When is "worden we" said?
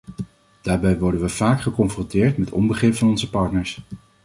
0.99-1.29